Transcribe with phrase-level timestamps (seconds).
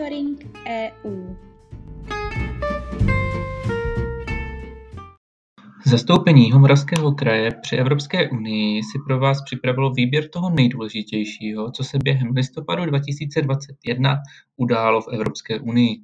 [0.00, 1.36] Monitoring EU
[5.86, 11.98] Zastoupení Jihomoravského kraje při Evropské unii si pro vás připravilo výběr toho nejdůležitějšího, co se
[12.04, 14.16] během listopadu 2021
[14.56, 15.96] událo v Evropské unii.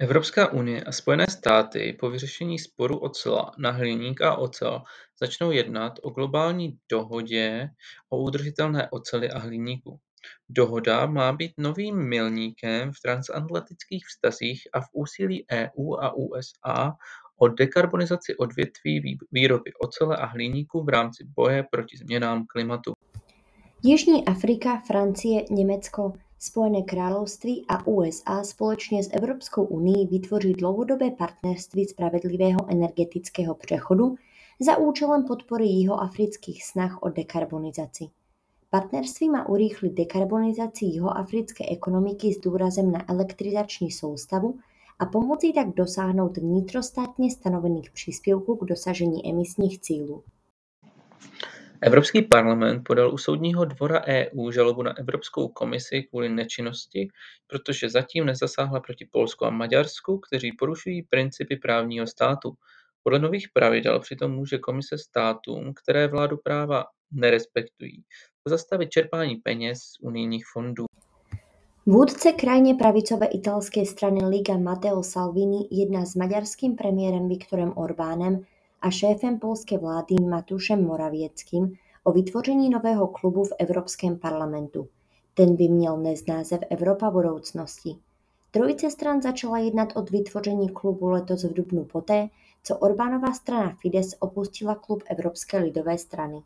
[0.00, 4.82] Evropská unie a Spojené státy po vyřešení sporu ocela na hliník a ocel
[5.20, 7.70] začnou jednat o globální dohodě
[8.08, 10.00] o udržitelné oceli a hliníku.
[10.48, 16.92] Dohoda má být novým milníkem v transatlantických vztazích a v úsilí EU a USA
[17.36, 22.92] o dekarbonizaci odvětví výroby ocele a hliníku v rámci boje proti změnám klimatu.
[23.82, 31.84] Jižní Afrika, Francie, Německo, Spojené království a USA společně s Evropskou unií vytvoří dlouhodobé partnerství
[31.84, 34.14] spravedlivého energetického přechodu
[34.60, 38.08] za účelem podpory jihoafrických snah o dekarbonizaci.
[38.70, 44.58] Partnerství má urýchlit dekarbonizaci jihoafrické ekonomiky s důrazem na elektrizační soustavu
[44.98, 50.22] a pomoci tak dosáhnout vnitrostátně stanovených příspěvků k dosažení emisních cílů.
[51.82, 57.08] Evropský parlament podal u Soudního dvora EU žalobu na Evropskou komisi kvůli nečinnosti,
[57.46, 62.52] protože zatím nezasáhla proti Polsku a Maďarsku, kteří porušují principy právního státu.
[63.02, 68.02] Podle nových pravidel přitom může Komise státům, které vládu práva nerespektují,
[68.42, 70.84] pozastavit čerpání peněz z unijních fondů.
[71.86, 78.44] Vůdce krajně pravicové italské strany Liga Matteo Salvini jedná s maďarským premiérem Viktorem Orbánem
[78.80, 81.72] a šéfem polské vlády Matušem Moravieckým
[82.04, 84.88] o vytvoření nového klubu v Evropském parlamentu.
[85.34, 87.96] Ten by měl nést název Evropa budoucnosti.
[88.50, 92.28] Trojice stran začala jednat od vytvoření klubu letos v dubnu poté,
[92.64, 96.42] co Orbánova strana Fidesz opustila klub Evropské lidové strany.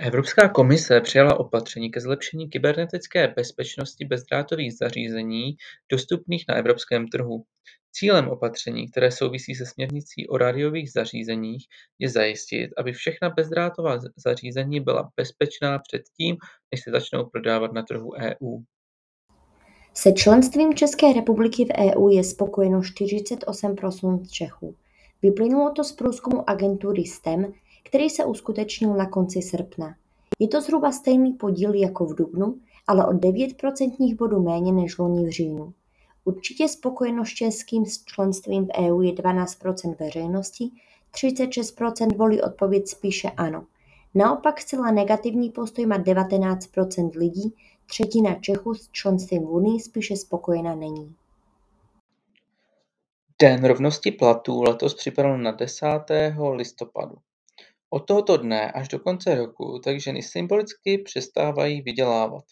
[0.00, 5.56] Evropská komise přijala opatření ke zlepšení kybernetické bezpečnosti bezdrátových zařízení
[5.90, 7.44] dostupných na evropském trhu.
[7.98, 11.66] Cílem opatření, které souvisí se směrnicí o rádiových zařízeních,
[11.98, 16.36] je zajistit, aby všechna bezdrátová zařízení byla bezpečná předtím,
[16.72, 18.58] než se začnou prodávat na trhu EU.
[19.94, 24.74] Se členstvím České republiky v EU je spokojeno 48% Čechů.
[25.22, 27.52] Vyplynulo to z průzkumu agentury STEM,
[27.84, 29.94] který se uskutečnil na konci srpna.
[30.38, 34.98] Je to zhruba stejný podíl jako v dubnu, ale o 9 procentních bodů méně než
[34.98, 35.74] loni v říjnu.
[36.28, 40.70] Určitě spokojenost českým s členstvím v EU je 12% veřejnosti,
[41.14, 43.66] 36% volí odpověď spíše ano.
[44.14, 47.54] Naopak zcela negativní postoj má 19% lidí,
[47.86, 51.14] třetina Čechů s členstvím v Unii spíše spokojená není.
[53.42, 55.86] Den rovnosti platů letos připadal na 10.
[56.52, 57.16] listopadu.
[57.90, 62.44] Od tohoto dne až do konce roku tak ženy symbolicky přestávají vydělávat.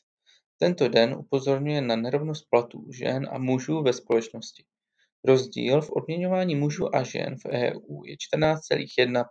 [0.58, 4.64] Tento den upozorňuje na nerovnost platů žen a mužů ve společnosti.
[5.24, 9.24] Rozdíl v odměňování mužů a žen v EU je 14,1%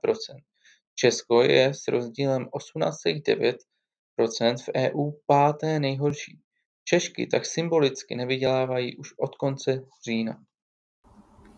[0.95, 6.39] Česko je s rozdílem 18,9% v EU páté nejhorší.
[6.83, 10.37] Češky tak symbolicky nevydělávají už od konce října.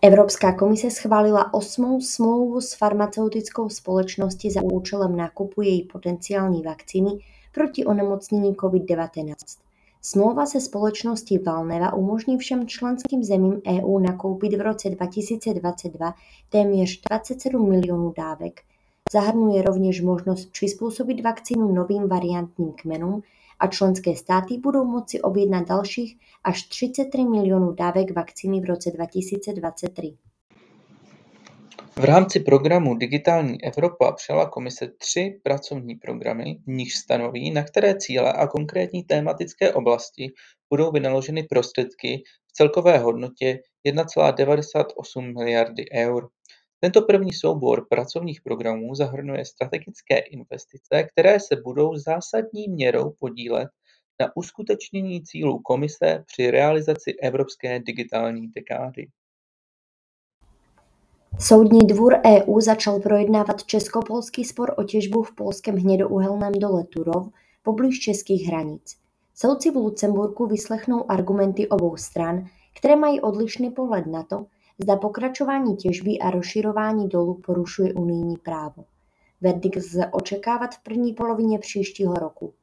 [0.01, 7.09] Evropská komise schválila osmou smlouvu s farmaceutickou společností za účelem nákupu její potenciální vakcíny
[7.57, 9.33] proti onemocnění COVID-19.
[10.01, 16.13] Smlouva se společností Valneva umožní všem členským zemím EU nakoupit v roce 2022
[16.49, 18.61] téměř 27 milionů dávek.
[19.13, 23.23] Zahrnuje rovněž možnost přizpůsobit vakcínu novým variantním kmenům
[23.59, 30.13] a členské státy budou moci objednat dalších až 33 milionů dávek vakcíny v roce 2023.
[31.99, 37.95] V rámci programu Digitální Evropa přijala Komise tři pracovní programy, v nichž stanoví, na které
[37.97, 40.33] cíle a konkrétní tématické oblasti
[40.69, 46.29] budou vynaloženy prostředky v celkové hodnotě 1,98 miliardy eur.
[46.79, 53.69] Tento první soubor pracovních programů zahrnuje strategické investice, které se budou zásadní měrou podílet
[54.21, 59.07] na uskutečnění cílů Komise při realizaci Evropské digitální dekády.
[61.39, 67.29] Soudní dvůr EU začal projednávat česko-polský spor o těžbu v polském hnědouhelném dole Turów
[67.63, 68.95] poblíž českých hranic.
[69.35, 72.45] Soudci v Lucemburku vyslechnou argumenty obou stran,
[72.77, 74.45] které mají odlišný pohled na to,
[74.79, 78.83] zda pokračování těžby a rozširování dolu porušuje unijní právo.
[79.41, 82.53] Verdikt lze očekávat v první polovině příštího roku.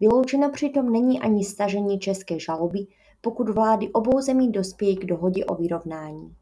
[0.00, 2.86] Vyloučeno přitom není ani stažení české žaloby,
[3.20, 6.34] pokud vlády obou zemí dospějí k dohodě o vyrovnání.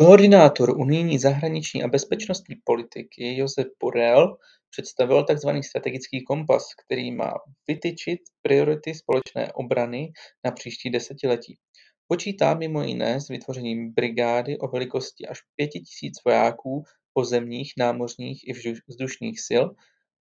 [0.00, 4.36] Koordinátor unijní zahraniční a bezpečnostní politiky Josep Borrell
[4.70, 5.48] představil tzv.
[5.62, 7.32] strategický kompas, který má
[7.68, 10.12] vytyčit priority společné obrany
[10.44, 11.58] na příští desetiletí.
[12.06, 18.52] Počítá mimo jiné s vytvořením brigády o velikosti až pěti tisíc vojáků pozemních, námořních i
[18.88, 19.64] vzdušných sil,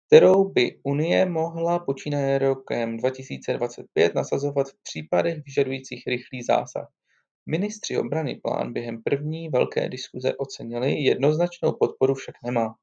[0.07, 6.89] kterou by Unie mohla počínaje rokem 2025 nasazovat v případech vyžadujících rychlý zásah.
[7.47, 12.75] Ministři obrany plán během první velké diskuze ocenili, jednoznačnou podporu však nemá.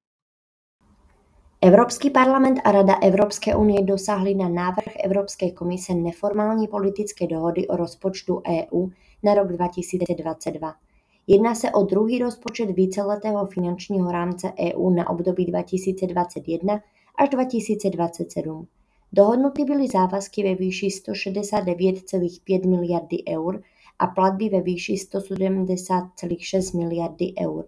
[1.62, 7.76] Evropský parlament a Rada Evropské unie dosáhly na návrh Evropské komise neformální politické dohody o
[7.76, 8.88] rozpočtu EU
[9.24, 10.74] na rok 2022.
[11.28, 16.82] Jedná se o druhý rozpočet víceletého finančního rámce EU na období 2021
[17.16, 18.68] až 2027.
[19.14, 23.62] Dohodnuty byly závazky ve výši 169,5 miliardy eur
[24.02, 27.66] a platby ve výši 170,6 miliardy eur.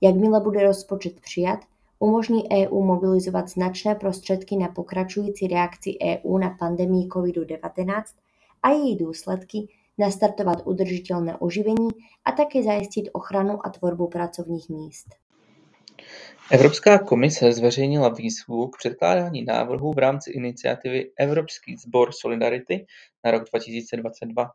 [0.00, 1.58] Jakmile bude rozpočet přijat,
[1.98, 8.02] umožní EU mobilizovat značné prostředky na pokračující reakci EU na pandemii COVID-19
[8.62, 11.88] a její důsledky, nastartovat udržitelné oživení
[12.24, 15.06] a také zajistit ochranu a tvorbu pracovních míst.
[16.52, 22.86] Evropská komise zveřejnila výzvu k předkládání návrhů v rámci iniciativy Evropský sbor Solidarity
[23.24, 24.50] na rok 2022.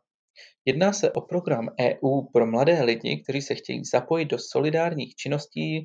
[0.64, 5.84] Jedná se o program EU pro mladé lidi, kteří se chtějí zapojit do solidárních činností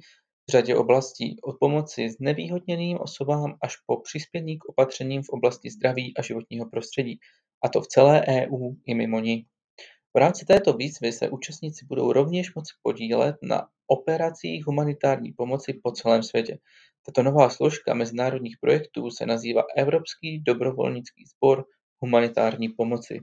[0.50, 6.18] v řadě oblastí, od pomoci znevýhodněným osobám až po přispění k opatřením v oblasti zdraví
[6.18, 7.20] a životního prostředí,
[7.64, 9.46] a to v celé EU i mimo ní.
[10.16, 15.92] V rámci této výzvy se účastníci budou rovněž moci podílet na operacích humanitární pomoci po
[15.92, 16.58] celém světě.
[17.06, 21.66] Tato nová složka mezinárodních projektů se nazývá Evropský dobrovolnický sbor
[22.00, 23.20] humanitární pomoci.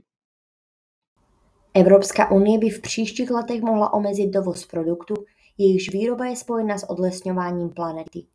[1.79, 5.13] Evropská unie by v příštích letech mohla omezit dovoz produktů,
[5.57, 8.25] jejichž výroba je spojena s odlesňováním planety.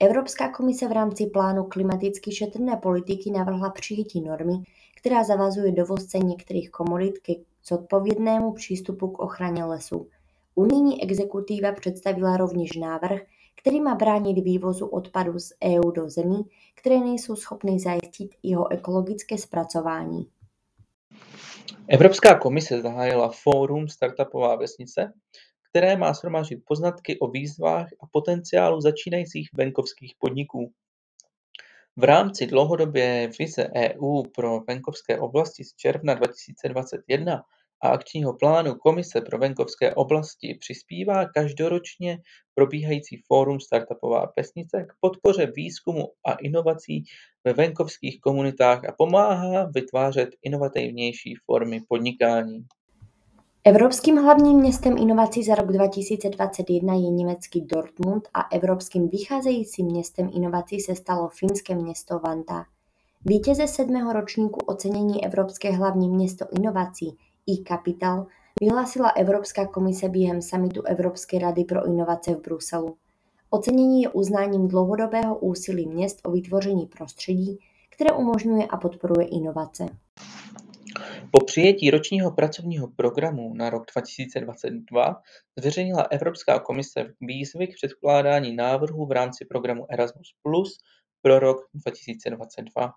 [0.00, 4.54] Evropská komise v rámci plánu klimaticky šetrné politiky navrhla přijetí normy,
[4.96, 7.32] která zavazuje dovozce některých komodit ke
[7.68, 10.06] zodpovědnému přístupu k ochraně lesů.
[10.54, 13.20] Unijní exekutiva představila rovněž návrh,
[13.60, 16.42] který má bránit vývozu odpadu z EU do zemí,
[16.74, 20.26] které nejsou schopny zajistit jeho ekologické zpracování.
[21.88, 25.12] Evropská komise zahájila fórum Startupová vesnice,
[25.70, 30.72] které má shromáždit poznatky o výzvách a potenciálu začínajících venkovských podniků.
[31.96, 37.42] V rámci dlouhodobě vize EU pro venkovské oblasti z června 2021
[37.82, 42.18] a akčního plánu Komise pro venkovské oblasti přispívá každoročně
[42.54, 47.04] probíhající fórum Startupová vesnice k podpoře výzkumu a inovací
[47.44, 52.66] ve venkovských komunitách a pomáhá vytvářet inovativnější formy podnikání.
[53.64, 60.80] Evropským hlavním městem inovací za rok 2021 je německý Dortmund a evropským vycházejícím městem inovací
[60.80, 62.64] se stalo finské město Vanta.
[63.24, 68.26] Vítěze sedmého ročníku ocenění Evropské hlavní město inovací e-Capital
[68.60, 72.96] vyhlásila Evropská komise během summitu Evropské rady pro inovace v Bruselu.
[73.50, 77.58] Ocenění je uznáním dlouhodobého úsilí měst o vytvoření prostředí,
[77.90, 79.86] které umožňuje a podporuje inovace.
[81.30, 85.22] Po přijetí ročního pracovního programu na rok 2022
[85.56, 90.78] zveřejnila Evropská komise výzvy k předkládání návrhů v rámci programu Erasmus Plus
[91.22, 92.92] pro rok 2022.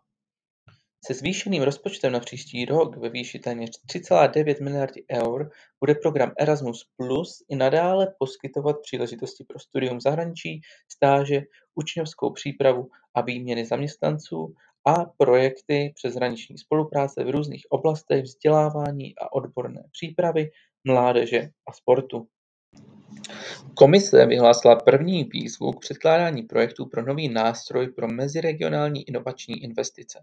[1.06, 6.86] Se zvýšeným rozpočtem na příští rok ve výši téměř 3,9 miliardy eur bude program Erasmus
[6.98, 11.42] Plus i nadále poskytovat příležitosti pro studium zahraničí, stáže,
[11.76, 14.54] učňovskou přípravu a výměny zaměstnanců
[14.88, 20.52] a projekty přeshraniční spolupráce v různých oblastech vzdělávání a odborné přípravy,
[20.84, 22.28] mládeže a sportu.
[23.74, 30.20] Komise vyhlásila první výzvu k předkládání projektů pro nový nástroj pro meziregionální inovační investice.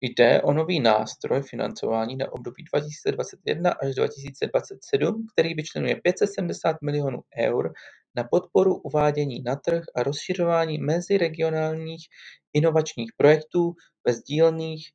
[0.00, 7.72] Jde o nový nástroj financování na období 2021 až 2027, který vyčlenuje 570 milionů eur
[8.14, 12.06] na podporu uvádění na trh a rozšiřování meziregionálních
[12.52, 13.74] inovačních projektů
[14.06, 14.90] ve sdílených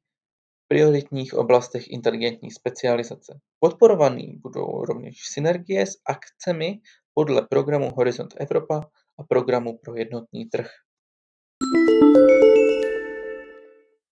[0.67, 3.39] prioritních oblastech inteligentní specializace.
[3.59, 6.79] Podporovaný budou rovněž synergie s akcemi
[7.13, 8.81] podle programu Horizont Evropa
[9.19, 10.67] a programu pro jednotný trh.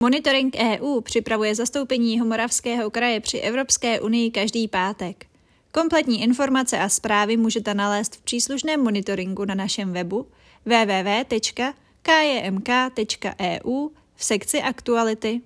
[0.03, 5.25] Monitoring EU připravuje zastoupení Jihomoravského kraje při Evropské unii každý pátek.
[5.73, 10.27] Kompletní informace a zprávy můžete nalézt v příslušném monitoringu na našem webu
[10.65, 11.69] www.kjmk.eu
[14.15, 15.41] v sekci Aktuality.